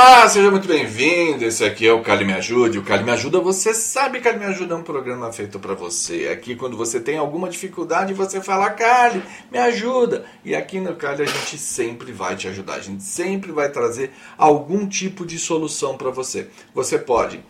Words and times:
Olá, 0.00 0.28
seja 0.28 0.48
muito 0.48 0.68
bem-vindo. 0.68 1.44
Esse 1.44 1.64
aqui 1.64 1.84
é 1.84 1.92
o 1.92 2.04
Cali 2.04 2.24
Me 2.24 2.32
Ajude. 2.32 2.78
O 2.78 2.84
Cali 2.84 3.02
Me 3.02 3.10
Ajuda, 3.10 3.40
você 3.40 3.74
sabe 3.74 4.18
que 4.18 4.24
Cali 4.24 4.38
Me 4.38 4.44
Ajuda 4.44 4.74
é 4.74 4.76
um 4.76 4.82
programa 4.84 5.32
feito 5.32 5.58
para 5.58 5.74
você. 5.74 6.28
Aqui, 6.28 6.54
quando 6.54 6.76
você 6.76 7.00
tem 7.00 7.18
alguma 7.18 7.48
dificuldade, 7.48 8.14
você 8.14 8.40
fala, 8.40 8.70
Cali, 8.70 9.20
me 9.50 9.58
ajuda. 9.58 10.24
E 10.44 10.54
aqui 10.54 10.78
no 10.78 10.94
Cali 10.94 11.22
a 11.22 11.26
gente 11.26 11.58
sempre 11.58 12.12
vai 12.12 12.36
te 12.36 12.46
ajudar. 12.46 12.74
A 12.74 12.80
gente 12.80 13.02
sempre 13.02 13.50
vai 13.50 13.72
trazer 13.72 14.12
algum 14.38 14.86
tipo 14.86 15.26
de 15.26 15.36
solução 15.36 15.96
para 15.96 16.10
você. 16.10 16.46
Você 16.72 16.96
pode 16.96 17.42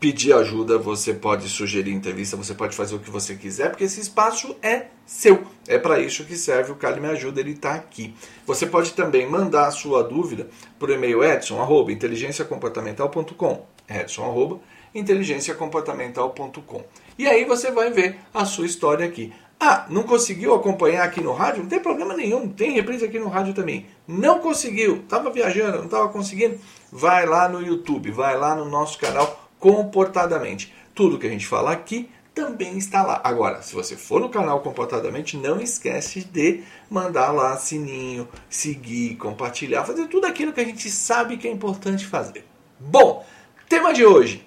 pedir 0.00 0.32
ajuda, 0.32 0.78
você 0.78 1.12
pode 1.12 1.46
sugerir 1.50 1.92
entrevista, 1.92 2.34
você 2.34 2.54
pode 2.54 2.74
fazer 2.74 2.94
o 2.94 2.98
que 2.98 3.10
você 3.10 3.34
quiser, 3.34 3.68
porque 3.68 3.84
esse 3.84 4.00
espaço 4.00 4.56
é 4.62 4.86
seu. 5.04 5.44
É 5.68 5.78
para 5.78 6.00
isso 6.00 6.24
que 6.24 6.36
serve 6.36 6.72
o 6.72 6.76
Cali 6.76 6.98
Me 7.00 7.08
Ajuda, 7.08 7.38
ele 7.38 7.52
está 7.52 7.74
aqui. 7.74 8.14
Você 8.46 8.64
pode 8.66 8.94
também 8.94 9.28
mandar 9.28 9.66
a 9.66 9.70
sua 9.70 10.02
dúvida 10.02 10.48
por 10.78 10.88
e-mail 10.88 11.22
edson, 11.22 11.60
arroba, 11.60 11.92
inteligenciacomportamental.com 11.92 13.66
edson, 13.86 14.24
arroba, 14.24 14.60
inteligenciacomportamental.com 14.94 16.84
E 17.18 17.28
aí 17.28 17.44
você 17.44 17.70
vai 17.70 17.90
ver 17.90 18.16
a 18.32 18.46
sua 18.46 18.64
história 18.64 19.04
aqui. 19.04 19.30
Ah, 19.62 19.84
não 19.90 20.04
conseguiu 20.04 20.54
acompanhar 20.54 21.04
aqui 21.04 21.20
no 21.20 21.34
rádio? 21.34 21.62
Não 21.62 21.68
tem 21.68 21.78
problema 21.78 22.14
nenhum, 22.16 22.48
tem 22.48 22.72
reprise 22.72 23.04
aqui 23.04 23.18
no 23.18 23.28
rádio 23.28 23.52
também. 23.52 23.84
Não 24.08 24.38
conseguiu, 24.38 25.00
estava 25.00 25.28
viajando, 25.30 25.76
não 25.76 25.84
estava 25.84 26.08
conseguindo? 26.08 26.58
Vai 26.90 27.26
lá 27.26 27.46
no 27.46 27.60
YouTube, 27.60 28.10
vai 28.10 28.38
lá 28.38 28.54
no 28.54 28.64
nosso 28.64 28.98
canal 28.98 29.49
comportadamente. 29.60 30.74
Tudo 30.94 31.18
que 31.18 31.26
a 31.26 31.30
gente 31.30 31.46
fala 31.46 31.70
aqui 31.70 32.10
também 32.34 32.78
está 32.78 33.02
lá. 33.02 33.20
Agora, 33.22 33.62
se 33.62 33.74
você 33.74 33.96
for 33.96 34.20
no 34.20 34.28
canal 34.28 34.60
Comportadamente, 34.60 35.36
não 35.36 35.60
esquece 35.60 36.24
de 36.24 36.62
mandar 36.88 37.30
lá 37.30 37.56
sininho, 37.56 38.26
seguir, 38.48 39.16
compartilhar, 39.16 39.84
fazer 39.84 40.06
tudo 40.08 40.26
aquilo 40.26 40.52
que 40.52 40.60
a 40.60 40.64
gente 40.64 40.90
sabe 40.90 41.36
que 41.36 41.46
é 41.46 41.50
importante 41.50 42.06
fazer. 42.06 42.44
Bom, 42.78 43.24
tema 43.68 43.92
de 43.92 44.04
hoje. 44.04 44.46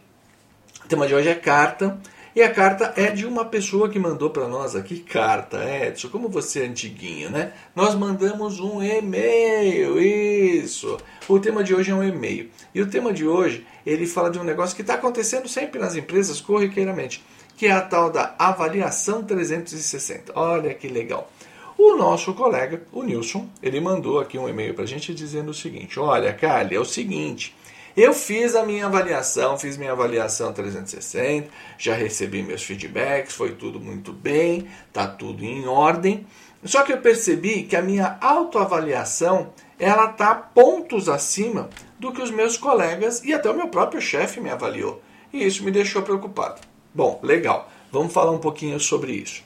O 0.83 0.87
tema 0.87 1.07
de 1.07 1.13
hoje 1.13 1.29
é 1.29 1.35
carta. 1.35 1.97
E 2.35 2.41
a 2.41 2.49
carta 2.49 2.91
é 2.95 3.11
de 3.11 3.27
uma 3.27 3.45
pessoa 3.45 3.87
que 3.89 3.99
mandou 3.99 4.31
para 4.31 4.47
nós 4.47 4.75
aqui 4.75 5.01
carta, 5.01 5.63
Edson, 5.63 6.09
como 6.09 6.27
você 6.27 6.63
é 6.63 6.65
antiguinho, 6.65 7.29
né? 7.29 7.53
Nós 7.75 7.93
mandamos 7.93 8.59
um 8.59 8.81
e-mail, 8.81 10.01
isso. 10.01 10.97
O 11.29 11.37
tema 11.37 11.63
de 11.63 11.75
hoje 11.75 11.91
é 11.91 11.93
um 11.93 12.03
e-mail. 12.03 12.49
E 12.73 12.81
o 12.81 12.89
tema 12.89 13.13
de 13.13 13.23
hoje, 13.23 13.67
ele 13.85 14.07
fala 14.07 14.31
de 14.31 14.39
um 14.39 14.43
negócio 14.43 14.75
que 14.75 14.81
está 14.81 14.95
acontecendo 14.95 15.47
sempre 15.47 15.79
nas 15.79 15.95
empresas, 15.95 16.41
corriqueiramente, 16.41 17.23
que 17.55 17.67
é 17.67 17.71
a 17.71 17.81
tal 17.81 18.09
da 18.09 18.33
avaliação 18.39 19.21
360. 19.23 20.33
Olha 20.35 20.73
que 20.73 20.87
legal. 20.87 21.31
O 21.77 21.95
nosso 21.95 22.33
colega, 22.33 22.81
o 22.91 23.03
Nilson, 23.03 23.47
ele 23.61 23.79
mandou 23.79 24.19
aqui 24.19 24.39
um 24.39 24.49
e-mail 24.49 24.73
para 24.73 24.85
a 24.85 24.87
gente 24.87 25.13
dizendo 25.13 25.49
o 25.49 25.53
seguinte: 25.53 25.99
Olha, 25.99 26.33
Carly, 26.33 26.75
é 26.75 26.79
o 26.79 26.85
seguinte. 26.85 27.55
Eu 27.95 28.11
fiz 28.13 28.55
a 28.55 28.65
minha 28.65 28.87
avaliação, 28.87 29.55
fiz 29.55 29.77
minha 29.77 29.91
avaliação 29.91 30.51
360, 30.51 31.47
já 31.77 31.93
recebi 31.93 32.41
meus 32.41 32.63
feedbacks, 32.63 33.35
foi 33.35 33.51
tudo 33.51 33.79
muito 33.79 34.11
bem, 34.11 34.67
tá 34.91 35.07
tudo 35.07 35.43
em 35.43 35.67
ordem. 35.67 36.25
Só 36.63 36.81
que 36.81 36.91
eu 36.91 36.97
percebi 36.97 37.63
que 37.63 37.75
a 37.75 37.83
minha 37.83 38.17
autoavaliação, 38.19 39.53
ela 39.77 40.07
tá 40.07 40.33
pontos 40.33 41.07
acima 41.07 41.69
do 41.99 42.11
que 42.11 42.21
os 42.21 42.31
meus 42.31 42.57
colegas 42.57 43.23
e 43.23 43.31
até 43.31 43.49
o 43.49 43.55
meu 43.55 43.67
próprio 43.67 44.01
chefe 44.01 44.39
me 44.39 44.49
avaliou. 44.49 44.99
E 45.31 45.45
isso 45.45 45.63
me 45.63 45.69
deixou 45.69 46.01
preocupado. 46.01 46.61
Bom, 46.95 47.19
legal. 47.21 47.69
Vamos 47.91 48.11
falar 48.11 48.31
um 48.31 48.39
pouquinho 48.39 48.79
sobre 48.79 49.11
isso. 49.11 49.43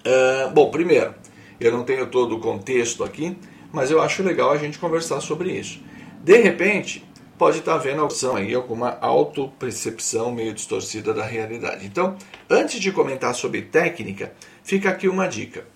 Uh, 0.00 0.50
bom, 0.50 0.70
primeiro, 0.70 1.14
eu 1.60 1.70
não 1.70 1.84
tenho 1.84 2.06
todo 2.08 2.36
o 2.36 2.40
contexto 2.40 3.04
aqui, 3.04 3.36
mas 3.72 3.92
eu 3.92 4.02
acho 4.02 4.24
legal 4.24 4.50
a 4.50 4.56
gente 4.56 4.78
conversar 4.78 5.20
sobre 5.20 5.52
isso. 5.52 5.80
De 6.22 6.36
repente, 6.38 7.04
pode 7.38 7.58
estar 7.58 7.76
vendo 7.78 8.04
opção 8.04 8.36
aí 8.36 8.54
alguma 8.54 8.98
autopercepção 9.00 10.32
meio 10.32 10.54
distorcida 10.54 11.12
da 11.12 11.24
realidade. 11.24 11.86
Então, 11.86 12.16
antes 12.48 12.80
de 12.80 12.92
comentar 12.92 13.34
sobre 13.34 13.62
técnica, 13.62 14.32
fica 14.62 14.90
aqui 14.90 15.08
uma 15.08 15.26
dica. 15.26 15.66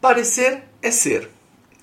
Parecer 0.00 0.64
é 0.80 0.90
ser. 0.90 1.28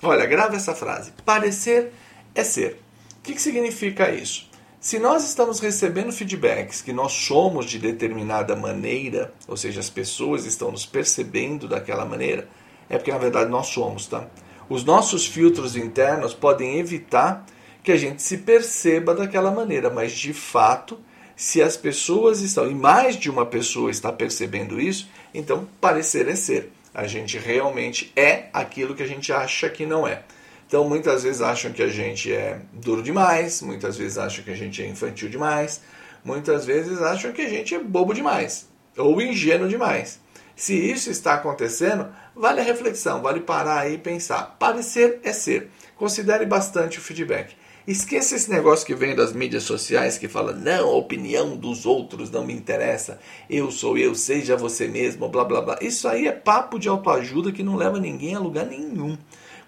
Olha, 0.02 0.26
grava 0.26 0.56
essa 0.56 0.74
frase. 0.74 1.12
Parecer 1.24 1.92
é 2.34 2.44
ser. 2.44 2.80
O 3.18 3.22
que, 3.22 3.34
que 3.34 3.42
significa 3.42 4.10
isso? 4.10 4.48
Se 4.80 4.98
nós 4.98 5.24
estamos 5.24 5.58
recebendo 5.58 6.12
feedbacks 6.12 6.80
que 6.80 6.92
nós 6.92 7.12
somos 7.12 7.66
de 7.66 7.78
determinada 7.78 8.54
maneira, 8.54 9.34
ou 9.48 9.56
seja, 9.56 9.80
as 9.80 9.90
pessoas 9.90 10.46
estão 10.46 10.70
nos 10.70 10.86
percebendo 10.86 11.66
daquela 11.66 12.04
maneira, 12.04 12.48
é 12.88 12.96
porque 12.96 13.10
na 13.10 13.18
verdade 13.18 13.50
nós 13.50 13.66
somos, 13.66 14.06
tá? 14.06 14.28
Os 14.68 14.84
nossos 14.84 15.26
filtros 15.26 15.76
internos 15.76 16.32
podem 16.32 16.78
evitar 16.78 17.44
que 17.88 17.92
a 17.92 17.96
gente 17.96 18.20
se 18.20 18.36
perceba 18.36 19.14
daquela 19.14 19.50
maneira, 19.50 19.88
mas 19.88 20.12
de 20.12 20.34
fato, 20.34 21.00
se 21.34 21.62
as 21.62 21.74
pessoas 21.74 22.42
estão, 22.42 22.70
e 22.70 22.74
mais 22.74 23.16
de 23.16 23.30
uma 23.30 23.46
pessoa 23.46 23.90
está 23.90 24.12
percebendo 24.12 24.78
isso, 24.78 25.08
então 25.32 25.66
parecer 25.80 26.28
é 26.28 26.36
ser. 26.36 26.70
A 26.92 27.06
gente 27.06 27.38
realmente 27.38 28.12
é 28.14 28.50
aquilo 28.52 28.94
que 28.94 29.02
a 29.02 29.06
gente 29.06 29.32
acha 29.32 29.70
que 29.70 29.86
não 29.86 30.06
é. 30.06 30.20
Então 30.66 30.86
muitas 30.86 31.22
vezes 31.22 31.40
acham 31.40 31.72
que 31.72 31.82
a 31.82 31.88
gente 31.88 32.30
é 32.30 32.60
duro 32.74 33.02
demais, 33.02 33.62
muitas 33.62 33.96
vezes 33.96 34.18
acham 34.18 34.44
que 34.44 34.50
a 34.50 34.56
gente 34.56 34.82
é 34.82 34.86
infantil 34.86 35.30
demais, 35.30 35.80
muitas 36.22 36.66
vezes 36.66 37.00
acham 37.00 37.32
que 37.32 37.40
a 37.40 37.48
gente 37.48 37.74
é 37.74 37.78
bobo 37.78 38.12
demais 38.12 38.68
ou 38.98 39.18
ingênuo 39.22 39.66
demais. 39.66 40.20
Se 40.54 40.74
isso 40.74 41.08
está 41.08 41.32
acontecendo, 41.32 42.06
vale 42.36 42.60
a 42.60 42.64
reflexão, 42.64 43.22
vale 43.22 43.40
parar 43.40 43.78
aí 43.78 43.94
e 43.94 43.98
pensar. 43.98 44.56
Parecer 44.58 45.20
é 45.24 45.32
ser. 45.32 45.70
Considere 45.96 46.44
bastante 46.44 46.98
o 46.98 47.00
feedback. 47.00 47.56
Esqueça 47.88 48.36
esse 48.36 48.50
negócio 48.50 48.86
que 48.86 48.94
vem 48.94 49.14
das 49.14 49.32
mídias 49.32 49.62
sociais 49.62 50.18
que 50.18 50.28
fala: 50.28 50.52
não, 50.52 50.90
a 50.90 50.96
opinião 50.96 51.56
dos 51.56 51.86
outros 51.86 52.30
não 52.30 52.44
me 52.44 52.52
interessa, 52.52 53.18
eu 53.48 53.70
sou 53.70 53.96
eu, 53.96 54.14
seja 54.14 54.58
você 54.58 54.86
mesmo, 54.86 55.26
blá 55.26 55.42
blá 55.42 55.62
blá. 55.62 55.78
Isso 55.80 56.06
aí 56.06 56.26
é 56.26 56.32
papo 56.32 56.78
de 56.78 56.86
autoajuda 56.86 57.50
que 57.50 57.62
não 57.62 57.76
leva 57.76 57.98
ninguém 57.98 58.34
a 58.34 58.40
lugar 58.40 58.66
nenhum. 58.66 59.16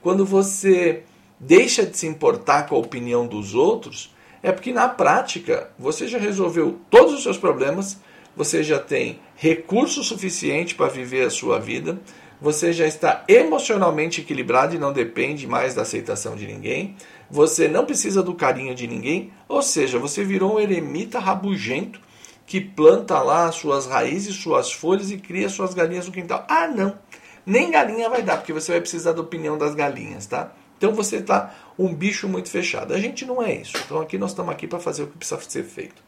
Quando 0.02 0.26
você 0.26 1.02
deixa 1.40 1.86
de 1.86 1.96
se 1.96 2.06
importar 2.06 2.68
com 2.68 2.76
a 2.76 2.78
opinião 2.78 3.26
dos 3.26 3.54
outros, 3.54 4.14
é 4.42 4.52
porque 4.52 4.70
na 4.70 4.86
prática 4.86 5.70
você 5.78 6.06
já 6.06 6.18
resolveu 6.18 6.78
todos 6.90 7.14
os 7.14 7.22
seus 7.22 7.38
problemas, 7.38 8.00
você 8.36 8.62
já 8.62 8.78
tem 8.78 9.18
recurso 9.34 10.04
suficiente 10.04 10.74
para 10.74 10.88
viver 10.88 11.24
a 11.24 11.30
sua 11.30 11.58
vida, 11.58 11.98
você 12.38 12.72
já 12.72 12.86
está 12.86 13.24
emocionalmente 13.28 14.20
equilibrado 14.20 14.74
e 14.74 14.78
não 14.78 14.92
depende 14.92 15.46
mais 15.46 15.74
da 15.74 15.82
aceitação 15.82 16.36
de 16.36 16.46
ninguém, 16.46 16.96
você 17.30 17.68
não 17.68 17.86
precisa 17.86 18.22
do 18.22 18.34
carinho 18.34 18.74
de 18.74 18.86
ninguém, 18.86 19.32
ou 19.48 19.62
seja, 19.62 19.98
você 19.98 20.24
virou 20.24 20.56
um 20.56 20.60
eremita 20.60 21.18
rabugento 21.18 22.00
que 22.46 22.60
planta 22.60 23.20
lá 23.20 23.52
suas 23.52 23.86
raízes, 23.86 24.34
suas 24.34 24.72
folhas 24.72 25.10
e 25.10 25.16
cria 25.16 25.48
suas 25.48 25.72
galinhas 25.72 26.06
no 26.06 26.12
quintal. 26.12 26.44
Ah, 26.48 26.66
não! 26.66 26.98
Nem 27.46 27.70
galinha 27.70 28.10
vai 28.10 28.22
dar, 28.22 28.38
porque 28.38 28.52
você 28.52 28.72
vai 28.72 28.80
precisar 28.80 29.12
da 29.12 29.20
opinião 29.20 29.56
das 29.56 29.74
galinhas, 29.74 30.26
tá? 30.26 30.52
Então 30.76 30.92
você 30.92 31.16
está 31.16 31.54
um 31.78 31.94
bicho 31.94 32.26
muito 32.26 32.50
fechado. 32.50 32.92
A 32.92 32.98
gente 32.98 33.24
não 33.24 33.42
é 33.42 33.54
isso. 33.54 33.76
Então 33.84 34.00
aqui 34.00 34.18
nós 34.18 34.30
estamos 34.30 34.50
aqui 34.50 34.66
para 34.66 34.80
fazer 34.80 35.04
o 35.04 35.06
que 35.06 35.18
precisa 35.18 35.40
ser 35.42 35.62
feito. 35.62 36.02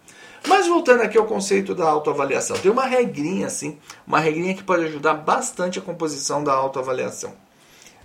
Mas 0.48 0.66
voltando 0.66 1.02
aqui 1.02 1.16
ao 1.16 1.26
conceito 1.26 1.74
da 1.74 1.84
autoavaliação, 1.84 2.58
tem 2.58 2.70
uma 2.70 2.86
regrinha 2.86 3.46
assim, 3.46 3.78
uma 4.06 4.18
regrinha 4.18 4.54
que 4.54 4.64
pode 4.64 4.84
ajudar 4.84 5.14
bastante 5.14 5.78
a 5.78 5.82
composição 5.82 6.42
da 6.42 6.52
autoavaliação. 6.52 7.34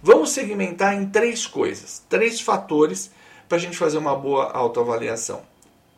Vamos 0.03 0.29
segmentar 0.29 0.93
em 0.93 1.07
três 1.07 1.47
coisas, 1.47 2.03
três 2.07 2.39
fatores 2.39 3.09
para 3.47 3.57
a 3.57 3.61
gente 3.61 3.77
fazer 3.77 3.97
uma 3.97 4.15
boa 4.15 4.51
autoavaliação. 4.51 5.41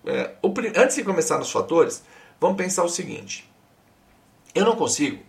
É, 0.05 0.31
o, 0.41 0.53
antes 0.75 0.95
de 0.95 1.03
começar 1.03 1.37
nos 1.37 1.51
fatores, 1.51 2.03
vamos 2.39 2.57
pensar 2.57 2.83
o 2.83 2.89
seguinte: 2.89 3.49
eu 4.53 4.65
não 4.65 4.75
consigo 4.75 5.23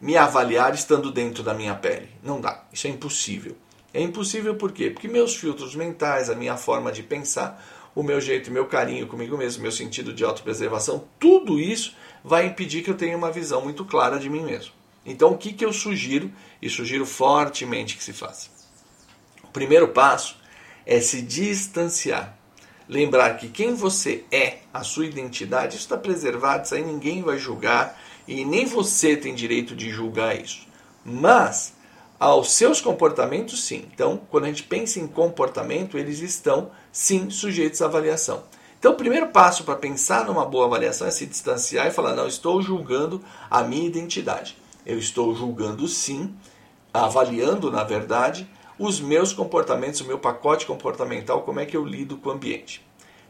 me 0.00 0.16
avaliar 0.16 0.74
estando 0.74 1.10
dentro 1.10 1.42
da 1.42 1.54
minha 1.54 1.74
pele. 1.74 2.08
Não 2.22 2.40
dá, 2.40 2.64
isso 2.72 2.86
é 2.86 2.90
impossível. 2.90 3.56
É 3.92 4.00
impossível 4.00 4.56
por 4.56 4.72
quê? 4.72 4.90
Porque 4.90 5.06
meus 5.06 5.36
filtros 5.36 5.74
mentais, 5.74 6.28
a 6.28 6.34
minha 6.34 6.56
forma 6.56 6.90
de 6.90 7.02
pensar, 7.02 7.64
o 7.94 8.02
meu 8.02 8.20
jeito, 8.20 8.50
meu 8.50 8.66
carinho 8.66 9.06
comigo 9.06 9.38
mesmo, 9.38 9.62
meu 9.62 9.70
sentido 9.70 10.12
de 10.12 10.24
autopreservação, 10.24 11.04
tudo 11.18 11.60
isso 11.60 11.94
vai 12.24 12.46
impedir 12.46 12.82
que 12.82 12.90
eu 12.90 12.96
tenha 12.96 13.16
uma 13.16 13.30
visão 13.30 13.62
muito 13.62 13.84
clara 13.84 14.18
de 14.18 14.28
mim 14.28 14.42
mesmo. 14.42 14.72
Então, 15.06 15.32
o 15.32 15.38
que, 15.38 15.52
que 15.52 15.64
eu 15.64 15.72
sugiro, 15.72 16.32
e 16.60 16.68
sugiro 16.68 17.06
fortemente 17.06 17.96
que 17.96 18.02
se 18.02 18.12
faça? 18.12 18.48
O 19.44 19.48
primeiro 19.48 19.88
passo 19.88 20.36
é 20.86 21.00
se 21.00 21.22
distanciar. 21.22 22.36
Lembrar 22.88 23.38
que 23.38 23.48
quem 23.48 23.74
você 23.74 24.24
é, 24.30 24.58
a 24.72 24.82
sua 24.82 25.06
identidade, 25.06 25.76
está 25.76 25.96
preservado, 25.96 26.64
isso 26.64 26.74
aí 26.74 26.84
ninguém 26.84 27.22
vai 27.22 27.38
julgar 27.38 27.98
e 28.28 28.44
nem 28.44 28.66
você 28.66 29.16
tem 29.16 29.34
direito 29.34 29.74
de 29.74 29.90
julgar 29.90 30.38
isso. 30.38 30.66
Mas 31.04 31.74
aos 32.18 32.52
seus 32.52 32.80
comportamentos, 32.80 33.64
sim. 33.64 33.84
Então, 33.92 34.20
quando 34.30 34.44
a 34.44 34.48
gente 34.48 34.62
pensa 34.62 34.98
em 35.00 35.06
comportamento, 35.06 35.98
eles 35.98 36.20
estão, 36.20 36.70
sim, 36.92 37.28
sujeitos 37.28 37.82
à 37.82 37.86
avaliação. 37.86 38.44
Então, 38.78 38.92
o 38.92 38.96
primeiro 38.96 39.28
passo 39.28 39.64
para 39.64 39.76
pensar 39.76 40.26
numa 40.26 40.44
boa 40.44 40.66
avaliação 40.66 41.06
é 41.06 41.10
se 41.10 41.26
distanciar 41.26 41.86
e 41.86 41.90
falar: 41.90 42.14
não, 42.14 42.26
estou 42.26 42.60
julgando 42.60 43.22
a 43.50 43.62
minha 43.62 43.86
identidade. 43.86 44.56
Eu 44.84 44.98
estou 44.98 45.34
julgando, 45.34 45.88
sim, 45.88 46.34
avaliando, 46.92 47.70
na 47.70 47.82
verdade, 47.82 48.48
os 48.78 49.00
meus 49.00 49.32
comportamentos, 49.32 50.00
o 50.00 50.06
meu 50.06 50.18
pacote 50.18 50.66
comportamental, 50.66 51.42
como 51.42 51.60
é 51.60 51.66
que 51.66 51.76
eu 51.76 51.84
lido 51.84 52.16
com 52.16 52.30
o 52.30 52.32
ambiente. 52.32 52.84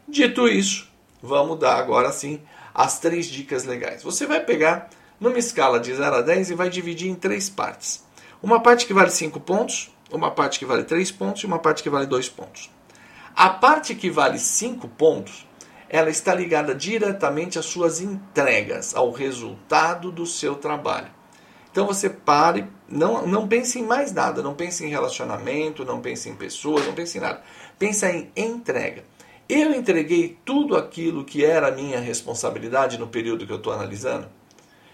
Dito 0.09 0.49
isso, 0.49 0.89
vamos 1.23 1.59
dar 1.59 1.77
agora 1.77 2.13
sim 2.13 2.41
as 2.75 2.99
três 2.99 3.27
dicas 3.27 3.65
legais. 3.65 4.03
Você 4.03 4.27
vai 4.27 4.41
pegar 4.41 4.91
numa 5.21 5.39
escala 5.39 5.79
de 5.79 5.95
0 5.95 6.17
a 6.17 6.21
10 6.21 6.51
e 6.51 6.55
vai 6.55 6.69
dividir 6.69 7.09
em 7.09 7.15
três 7.15 7.49
partes. 7.49 8.05
Uma 8.43 8.61
parte 8.61 8.87
que 8.87 8.93
vale 8.93 9.11
5 9.11 9.41
pontos, 9.41 9.91
uma 10.11 10.31
parte 10.31 10.59
que 10.59 10.67
vale 10.67 10.85
3 10.85 11.11
pontos 11.13 11.43
e 11.43 11.47
uma 11.47 11.59
parte 11.59 11.83
que 11.83 11.91
vale 11.91 12.07
2 12.07 12.29
pontos. 12.29 12.71
A 13.35 13.49
parte 13.49 13.95
que 13.95 14.11
vale 14.11 14.39
5 14.39 14.87
pontos, 14.89 15.47
ela 15.89 16.11
está 16.11 16.35
ligada 16.35 16.75
diretamente 16.75 17.59
às 17.59 17.67
suas 17.67 18.01
entregas, 18.01 18.95
ao 18.95 19.11
resultado 19.11 20.11
do 20.13 20.27
seu 20.27 20.57
trabalho. 20.57 21.09
Então 21.71 21.87
você 21.87 22.11
pare, 22.11 22.67
não, 22.89 23.27
não 23.27 23.49
pense 23.49 23.79
em 23.79 23.83
mais 23.83 24.13
nada, 24.13 24.43
não 24.43 24.55
pense 24.55 24.85
em 24.85 24.89
relacionamento, 24.89 25.85
não 25.85 26.01
pense 26.01 26.29
em 26.29 26.35
pessoas, 26.35 26.87
não 26.87 26.93
pense 26.93 27.19
em 27.19 27.21
nada. 27.21 27.43
Pensa 27.79 28.11
em 28.11 28.31
entrega. 28.37 29.05
Eu 29.49 29.73
entreguei 29.73 30.39
tudo 30.45 30.77
aquilo 30.77 31.25
que 31.25 31.45
era 31.45 31.71
minha 31.71 32.01
responsabilidade 32.01 32.99
no 32.99 33.07
período 33.07 33.47
que 33.47 33.53
eu 33.53 33.59
estou 33.59 33.73
analisando? 33.73 34.29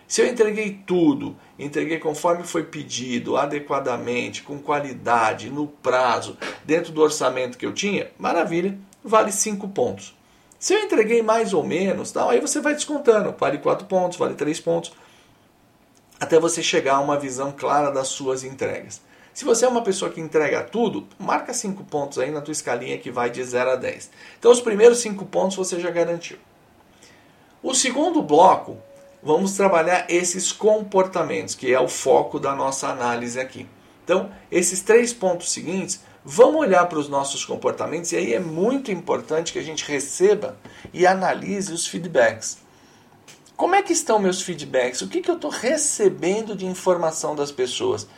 Se 0.09 0.21
eu 0.21 0.27
entreguei 0.27 0.81
tudo, 0.85 1.37
entreguei 1.57 2.01
conforme 2.01 2.43
foi 2.43 2.65
pedido, 2.65 3.37
adequadamente, 3.37 4.43
com 4.43 4.59
qualidade, 4.59 5.51
no 5.51 5.69
prazo, 5.69 6.37
dentro 6.65 6.93
do 6.93 7.01
orçamento 7.01 7.57
que 7.57 7.65
eu 7.65 7.73
tinha, 7.73 8.11
maravilha, 8.19 8.77
vale 9.05 9.31
5 9.31 9.69
pontos. 9.69 10.17
Se 10.59 10.75
eu 10.75 10.81
entreguei 10.81 11.23
mais 11.23 11.55
ou 11.55 11.63
menos, 11.63 12.11
tal, 12.11 12.29
aí 12.29 12.41
você 12.41 12.61
vai 12.61 12.75
descontando, 12.75 13.33
vale 13.39 13.59
4 13.59 13.87
pontos, 13.87 14.19
vale 14.19 14.35
3 14.35 14.59
pontos 14.59 14.93
até 16.21 16.39
você 16.39 16.63
chegar 16.63 16.97
a 16.97 17.01
uma 17.01 17.19
visão 17.19 17.51
clara 17.51 17.91
das 17.91 18.09
suas 18.09 18.45
entregas. 18.45 19.01
Se 19.33 19.45
você 19.45 19.65
é 19.65 19.69
uma 19.69 19.83
pessoa 19.83 20.11
que 20.11 20.21
entrega 20.21 20.63
tudo, 20.63 21.07
marca 21.19 21.55
5 21.55 21.85
pontos 21.85 22.19
aí 22.19 22.31
na 22.31 22.43
tua 22.43 22.53
escalinha 22.53 22.99
que 22.99 23.11
vai 23.11 23.31
de 23.31 23.43
0 23.43 23.71
a 23.71 23.77
10. 23.77 24.11
Então 24.39 24.53
os 24.53 24.61
primeiros 24.61 24.99
5 24.99 25.25
pontos 25.27 25.57
você 25.57 25.81
já 25.81 25.91
garantiu. 25.91 26.37
O 27.63 27.75
segundo 27.75 28.23
bloco, 28.23 28.77
vamos 29.23 29.53
trabalhar 29.53 30.07
esses 30.09 30.53
comportamentos, 30.53 31.55
que 31.55 31.73
é 31.73 31.81
o 31.81 31.89
foco 31.89 32.39
da 32.39 32.55
nossa 32.55 32.89
análise 32.89 33.39
aqui. 33.39 33.67
Então, 34.05 34.31
esses 34.51 34.81
três 34.81 35.13
pontos 35.13 35.53
seguintes, 35.53 36.01
vamos 36.25 36.61
olhar 36.61 36.87
para 36.87 36.99
os 36.99 37.09
nossos 37.09 37.45
comportamentos 37.45 38.13
e 38.13 38.17
aí 38.17 38.35
é 38.35 38.41
muito 38.41 38.91
importante 38.91 39.53
que 39.53 39.59
a 39.59 39.63
gente 39.63 39.85
receba 39.85 40.57
e 40.93 41.07
analise 41.07 41.73
os 41.73 41.87
feedbacks. 41.87 42.59
Como 43.61 43.75
é 43.75 43.83
que 43.83 43.93
estão 43.93 44.19
meus 44.19 44.41
feedbacks? 44.41 45.03
O 45.03 45.07
que, 45.07 45.21
que 45.21 45.31
eu 45.31 45.35
estou 45.35 45.51
recebendo 45.51 46.57
de 46.57 46.65
informação 46.65 47.37
das 47.37 47.53
pessoas? 47.53 48.05
Uh, 48.05 48.09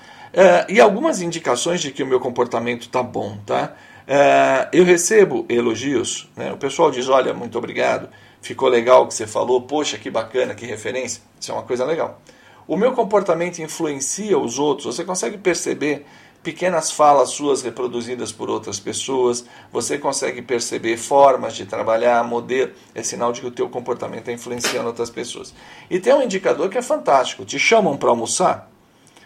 e 0.69 0.81
algumas 0.81 1.21
indicações 1.21 1.81
de 1.81 1.91
que 1.91 2.00
o 2.00 2.06
meu 2.06 2.21
comportamento 2.21 2.83
está 2.83 3.03
bom, 3.03 3.37
tá? 3.44 3.75
Uh, 4.06 4.69
eu 4.73 4.85
recebo 4.85 5.44
elogios, 5.49 6.31
né? 6.37 6.53
o 6.53 6.56
pessoal 6.56 6.93
diz, 6.93 7.09
olha, 7.09 7.35
muito 7.35 7.59
obrigado, 7.59 8.09
ficou 8.41 8.69
legal 8.69 9.03
o 9.03 9.09
que 9.09 9.15
você 9.15 9.27
falou, 9.27 9.62
poxa, 9.62 9.99
que 9.99 10.09
bacana, 10.09 10.55
que 10.55 10.65
referência, 10.65 11.21
isso 11.41 11.50
é 11.50 11.55
uma 11.55 11.65
coisa 11.65 11.85
legal. 11.85 12.23
O 12.65 12.77
meu 12.77 12.93
comportamento 12.93 13.59
influencia 13.59 14.38
os 14.38 14.61
outros, 14.61 14.95
você 14.95 15.05
consegue 15.05 15.38
perceber 15.38 16.06
pequenas 16.43 16.91
falas 16.91 17.31
suas 17.31 17.62
reproduzidas 17.62 18.33
por 18.33 18.50
outras 18.50 18.81
pessoas, 18.81 19.44
você 19.73 19.97
consegue 19.97 20.43
perceber 20.43 20.97
formas 20.97 21.55
de 21.55 21.65
trabalhar, 21.65 22.25
modelo, 22.25 22.73
é 22.94 23.03
sinal 23.03 23.33
de 23.33 23.41
que 23.41 23.47
o 23.47 23.50
teu 23.50 23.69
comportamento 23.69 24.21
está 24.21 24.33
influenciando 24.33 24.89
outras 24.89 25.11
pessoas. 25.11 25.55
E 25.89 26.00
tem 26.00 26.12
um 26.12 26.23
indicador 26.23 26.69
que 26.69 26.79
é 26.79 26.83
fantástico, 26.83 27.44
te 27.44 27.59
chamam 27.59 27.97
para 27.97 28.11
almoçar, 28.11 28.73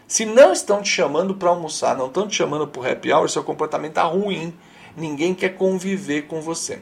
se 0.09 0.25
não 0.25 0.53
estão 0.53 0.83
te 0.83 0.89
chamando 0.89 1.35
para 1.35 1.49
almoçar, 1.49 1.97
não 1.97 2.07
estão 2.07 2.29
te 2.29 2.37
chamando 2.37 2.67
para 2.67 2.81
o 2.81 2.87
happy 2.89 3.13
hour, 3.13 3.29
seu 3.29 3.43
comportamento 3.43 3.91
está 3.91 4.05
ruim, 4.05 4.55
ninguém 4.97 5.35
quer 5.35 5.57
conviver 5.57 6.23
com 6.23 6.41
você. 6.41 6.81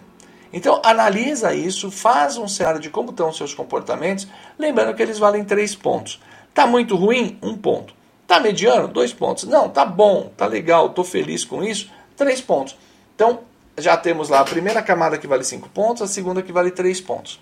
Então 0.53 0.81
analisa 0.85 1.55
isso, 1.55 1.91
faz 1.91 2.37
um 2.37 2.47
cenário 2.47 2.79
de 2.79 2.91
como 2.91 3.11
estão 3.11 3.31
os 3.31 3.37
seus 3.37 3.55
comportamentos, 3.55 4.29
lembrando 4.59 4.95
que 4.95 5.03
eles 5.03 5.19
valem 5.19 5.43
três 5.43 5.75
pontos. 5.75 6.21
Está 6.51 6.67
muito 6.67 6.97
ruim? 6.97 7.39
Um 7.43 7.57
ponto. 7.57 7.95
Tá 8.35 8.41
mediano? 8.41 8.89
Dois 8.89 9.13
pontos. 9.13 9.45
Não, 9.45 9.69
tá 9.69 9.85
bom, 9.85 10.33
tá 10.37 10.45
legal, 10.45 10.89
tô 10.89 11.05
feliz 11.05 11.45
com 11.45 11.63
isso. 11.63 11.89
Três 12.17 12.41
pontos. 12.41 12.77
Então, 13.15 13.45
já 13.79 13.97
temos 13.97 14.29
lá 14.29 14.41
a 14.41 14.45
primeira 14.45 14.83
camada 14.83 15.17
que 15.17 15.29
vale 15.29 15.45
cinco 15.45 15.69
pontos, 15.69 16.03
a 16.03 16.09
segunda 16.09 16.43
que 16.43 16.53
vale 16.53 16.73
três 16.73 17.01
pontos. 17.01 17.39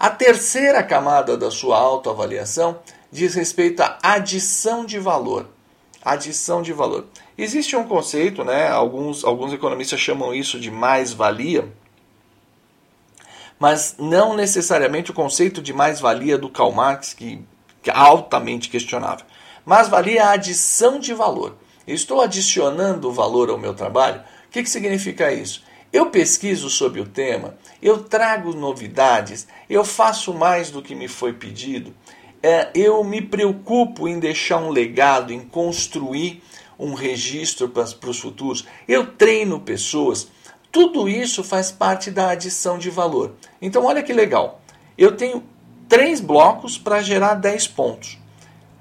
A 0.00 0.08
terceira 0.08 0.82
camada 0.82 1.36
da 1.36 1.50
sua 1.50 1.76
autoavaliação 1.76 2.78
diz 3.12 3.34
respeito 3.34 3.82
à 3.82 3.98
adição 4.00 4.82
de 4.82 4.98
valor. 4.98 5.46
Adição 6.02 6.62
de 6.62 6.72
valor. 6.72 7.04
Existe 7.36 7.76
um 7.76 7.84
conceito, 7.84 8.44
né, 8.44 8.68
alguns, 8.68 9.24
alguns 9.26 9.52
economistas 9.52 10.00
chamam 10.00 10.34
isso 10.34 10.58
de 10.58 10.70
mais-valia, 10.70 11.70
mas 13.58 13.96
não 13.98 14.34
necessariamente 14.34 15.10
o 15.10 15.14
conceito 15.14 15.60
de 15.60 15.74
mais-valia 15.74 16.38
do 16.38 16.48
Karl 16.48 16.72
Marx, 16.72 17.12
que 17.12 17.44
que 17.84 17.90
é 17.90 17.94
altamente 17.94 18.70
questionável. 18.70 19.26
Mas 19.64 19.88
valia 19.88 20.24
a 20.24 20.32
adição 20.32 20.98
de 20.98 21.14
valor. 21.14 21.56
Eu 21.86 21.94
estou 21.94 22.20
adicionando 22.20 23.12
valor 23.12 23.50
ao 23.50 23.58
meu 23.58 23.74
trabalho. 23.74 24.20
O 24.46 24.50
que, 24.50 24.62
que 24.62 24.70
significa 24.70 25.32
isso? 25.32 25.62
Eu 25.92 26.06
pesquiso 26.06 26.68
sobre 26.68 27.00
o 27.00 27.06
tema, 27.06 27.56
eu 27.80 28.02
trago 28.02 28.52
novidades, 28.52 29.46
eu 29.70 29.84
faço 29.84 30.34
mais 30.34 30.68
do 30.68 30.82
que 30.82 30.92
me 30.92 31.06
foi 31.06 31.32
pedido, 31.32 31.94
é, 32.42 32.68
eu 32.74 33.04
me 33.04 33.22
preocupo 33.22 34.08
em 34.08 34.18
deixar 34.18 34.56
um 34.56 34.70
legado, 34.70 35.32
em 35.32 35.40
construir 35.40 36.42
um 36.78 36.94
registro 36.94 37.68
para, 37.68 37.84
para 37.84 38.10
os 38.10 38.18
futuros, 38.18 38.66
eu 38.88 39.06
treino 39.06 39.60
pessoas. 39.60 40.26
Tudo 40.72 41.08
isso 41.08 41.44
faz 41.44 41.70
parte 41.70 42.10
da 42.10 42.30
adição 42.30 42.76
de 42.76 42.90
valor. 42.90 43.34
Então, 43.62 43.84
olha 43.84 44.02
que 44.02 44.12
legal. 44.12 44.60
Eu 44.98 45.16
tenho 45.16 45.44
três 45.88 46.20
blocos 46.20 46.76
para 46.76 47.00
gerar 47.00 47.34
10 47.34 47.68
pontos. 47.68 48.18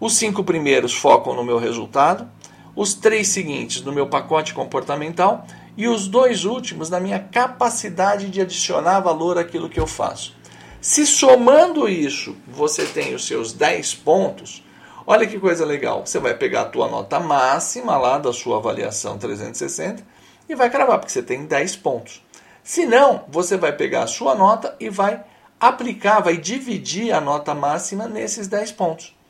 Os 0.03 0.17
cinco 0.17 0.44
primeiros 0.44 0.94
focam 0.94 1.33
no 1.33 1.45
meu 1.45 1.57
resultado, 1.57 2.30
os 2.75 2.94
três 2.94 3.30
seguintes 3.30 3.81
no 3.83 3.94
meu 3.94 4.06
pacote 4.06 4.54
comportamental 4.54 5.47
e 5.78 5.87
os 5.87 6.09
dois 6.09 6.44
últimos 6.44 6.89
na 6.89 6.99
minha 6.99 7.21
capacidade 7.21 8.30
de 8.30 8.42
adicionar 8.42 8.99
valor 8.99 9.37
àquilo 9.37 9.69
que 9.69 9.80
eu 9.80 9.87
faço. 9.87 10.35
Se 10.81 11.06
somando 11.06 11.87
isso 11.87 12.35
você 12.45 12.85
tem 12.85 13.16
os 13.16 13.25
seus 13.25 13.54
10 13.54 13.95
pontos, 13.95 14.61
olha 15.07 15.25
que 15.25 15.39
coisa 15.39 15.66
legal. 15.66 16.06
Você 16.06 16.19
vai 16.19 16.33
pegar 16.33 16.63
a 16.63 16.69
tua 16.69 16.89
nota 16.89 17.18
máxima 17.21 17.97
lá 17.97 18.18
da 18.18 18.33
sua 18.33 18.57
avaliação 18.57 19.18
360 19.18 20.04
e 20.49 20.54
vai 20.54 20.69
cravar, 20.69 20.99
porque 20.99 21.13
você 21.13 21.23
tem 21.23 21.45
10 21.45 21.78
pontos. 21.78 22.21
Se 22.61 22.85
não, 22.85 23.23
você 23.30 23.56
vai 23.56 23.71
pegar 23.71 24.04
a 24.04 24.07
sua 24.07 24.35
nota 24.35 24.75
e 24.81 24.89
vai 24.89 25.23
aplicar, 25.57 26.19
vai 26.19 26.35
dividir 26.35 27.13
a 27.13 27.21
nota 27.21 27.56
máxima 27.56 28.06
nesses 28.06 28.49
10 28.49 28.73
pontos. 28.73 29.22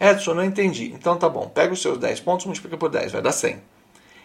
Edson, 0.00 0.32
não 0.32 0.44
entendi. 0.44 0.90
Então 0.94 1.16
tá 1.18 1.28
bom, 1.28 1.46
pega 1.48 1.74
os 1.74 1.82
seus 1.82 1.98
10 1.98 2.20
pontos, 2.20 2.46
multiplica 2.46 2.78
por 2.78 2.88
10, 2.88 3.12
vai 3.12 3.20
dar 3.20 3.32
100. 3.32 3.60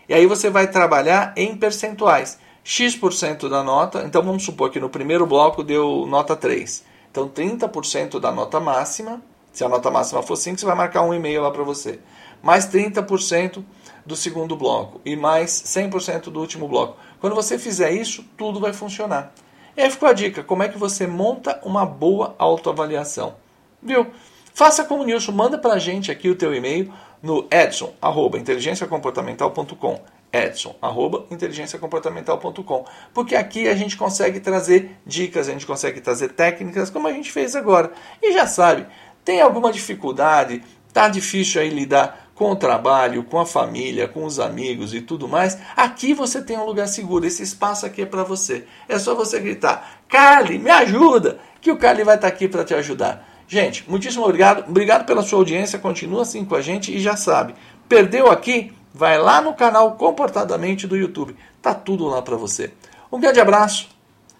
E 0.07 0.13
aí 0.13 0.25
você 0.25 0.49
vai 0.49 0.67
trabalhar 0.67 1.33
em 1.35 1.55
percentuais. 1.57 2.39
X% 2.63 3.49
da 3.49 3.61
nota, 3.61 4.03
então 4.05 4.23
vamos 4.23 4.43
supor 4.43 4.71
que 4.71 4.79
no 4.79 4.89
primeiro 4.89 5.27
bloco 5.27 5.63
deu 5.63 6.05
nota 6.07 6.35
3. 6.35 6.83
Então 7.11 7.29
30% 7.29 8.19
da 8.19 8.31
nota 8.31 8.59
máxima, 8.59 9.21
se 9.51 9.63
a 9.63 9.69
nota 9.69 9.91
máxima 9.91 10.23
for 10.23 10.35
5, 10.35 10.59
você 10.59 10.65
vai 10.65 10.75
marcar 10.75 11.01
um 11.03 11.13
e-mail 11.13 11.41
lá 11.41 11.51
para 11.51 11.63
você. 11.63 11.99
Mais 12.41 12.67
30% 12.67 13.63
do 14.05 14.15
segundo 14.15 14.55
bloco 14.55 14.99
e 15.05 15.15
mais 15.15 15.51
100% 15.51 16.23
do 16.23 16.39
último 16.39 16.67
bloco. 16.67 16.97
Quando 17.19 17.35
você 17.35 17.57
fizer 17.57 17.91
isso, 17.91 18.25
tudo 18.37 18.59
vai 18.59 18.73
funcionar. 18.73 19.33
E 19.77 19.81
aí 19.81 19.89
ficou 19.89 20.09
a 20.09 20.13
dica: 20.13 20.43
como 20.43 20.63
é 20.63 20.69
que 20.69 20.77
você 20.77 21.07
monta 21.07 21.59
uma 21.63 21.85
boa 21.85 22.35
autoavaliação? 22.37 23.35
Viu? 23.81 24.07
Faça 24.55 24.83
como 24.85 25.03
o 25.03 25.05
Nilson, 25.05 25.33
manda 25.33 25.57
para 25.57 25.73
a 25.73 25.79
gente 25.79 26.09
aqui 26.09 26.29
o 26.29 26.35
teu 26.35 26.55
e-mail 26.55 26.93
no 27.21 27.45
edson@inteligenciacomportamental.com 27.51 29.99
edson@inteligenciacomportamental.com 30.31 32.85
porque 33.13 33.35
aqui 33.35 33.67
a 33.67 33.75
gente 33.75 33.97
consegue 33.97 34.39
trazer 34.39 34.95
dicas, 35.05 35.49
a 35.49 35.51
gente 35.51 35.65
consegue 35.65 35.99
trazer 35.99 36.29
técnicas 36.29 36.89
como 36.89 37.05
a 37.05 37.11
gente 37.11 37.33
fez 37.33 37.53
agora. 37.53 37.91
E 38.23 38.31
já 38.31 38.47
sabe, 38.47 38.87
tem 39.25 39.41
alguma 39.41 39.73
dificuldade, 39.73 40.63
tá 40.93 41.09
difícil 41.09 41.59
aí 41.59 41.67
lidar 41.67 42.29
com 42.33 42.51
o 42.51 42.55
trabalho, 42.55 43.25
com 43.25 43.37
a 43.37 43.45
família, 43.45 44.07
com 44.07 44.23
os 44.23 44.39
amigos 44.39 44.93
e 44.93 45.01
tudo 45.01 45.27
mais, 45.27 45.57
aqui 45.75 46.13
você 46.13 46.41
tem 46.41 46.57
um 46.57 46.65
lugar 46.65 46.87
seguro. 46.87 47.25
Esse 47.25 47.43
espaço 47.43 47.85
aqui 47.85 48.03
é 48.03 48.05
para 48.05 48.23
você. 48.23 48.63
É 48.87 48.97
só 48.97 49.13
você 49.15 49.37
gritar: 49.37 49.99
Carly, 50.07 50.57
me 50.57 50.69
ajuda! 50.69 51.39
Que 51.59 51.71
o 51.71 51.77
Carly 51.77 52.05
vai 52.05 52.15
estar 52.15 52.29
tá 52.29 52.33
aqui 52.33 52.47
para 52.47 52.63
te 52.63 52.73
ajudar. 52.73 53.34
Gente, 53.47 53.83
muitíssimo 53.87 54.23
obrigado. 54.23 54.67
Obrigado 54.67 55.05
pela 55.05 55.21
sua 55.21 55.39
audiência. 55.39 55.79
Continua 55.79 56.23
assim 56.23 56.43
com 56.43 56.55
a 56.55 56.61
gente 56.61 56.95
e 56.95 56.99
já 56.99 57.15
sabe. 57.15 57.53
Perdeu 57.87 58.31
aqui? 58.31 58.73
Vai 58.93 59.17
lá 59.17 59.41
no 59.41 59.53
canal 59.53 59.91
Comportadamente 59.93 60.87
do 60.87 60.95
YouTube. 60.95 61.35
Tá 61.61 61.73
tudo 61.73 62.07
lá 62.07 62.21
para 62.21 62.35
você. 62.35 62.71
Um 63.11 63.19
grande 63.19 63.39
abraço 63.39 63.89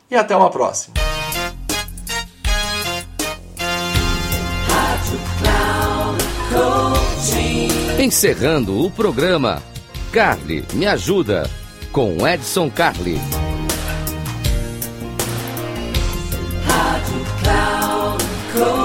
e 0.09 0.15
até 0.15 0.35
uma 0.35 0.49
próxima. 0.49 0.95
Encerrando 7.99 8.85
o 8.85 8.91
programa, 8.91 9.61
Carly 10.11 10.65
Me 10.73 10.85
Ajuda, 10.85 11.49
com 11.91 12.27
Edson 12.27 12.69
Carli. 12.69 13.19
Rádio 16.65 17.25
Cloud. 17.41 18.84